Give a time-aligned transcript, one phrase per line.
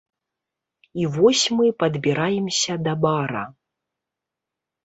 [1.01, 3.43] І вось мы падбіраемся да бара.